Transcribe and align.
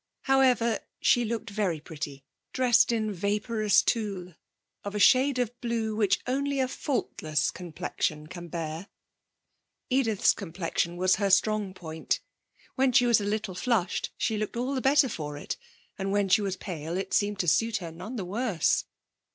However, 0.23 0.79
she 0.99 1.23
looked 1.23 1.51
very 1.51 1.79
pretty, 1.79 2.23
dressed 2.53 2.91
in 2.91 3.13
vaporous 3.13 3.83
tulle 3.83 4.33
of 4.83 4.95
a 4.95 4.99
shade 4.99 5.37
of 5.37 5.55
blue 5.61 5.95
which 5.95 6.21
only 6.25 6.59
a 6.59 6.67
faultless 6.67 7.51
complexion 7.51 8.25
can 8.25 8.47
bear. 8.47 8.87
Edith's 9.91 10.33
complexion 10.33 10.97
was 10.97 11.17
her 11.17 11.29
strong 11.29 11.75
point. 11.75 12.19
When 12.73 12.91
she 12.91 13.05
was 13.05 13.21
a 13.21 13.25
little 13.25 13.53
flushed 13.53 14.09
she 14.17 14.39
looked 14.39 14.57
all 14.57 14.73
the 14.73 14.81
better 14.81 15.07
for 15.07 15.37
it, 15.37 15.55
and 15.99 16.11
when 16.11 16.29
she 16.29 16.41
was 16.41 16.57
pale 16.57 16.97
it 16.97 17.13
seemed 17.13 17.37
to 17.37 17.47
suit 17.47 17.77
her 17.77 17.91
none 17.91 18.15
the 18.15 18.25
worse. 18.25 18.85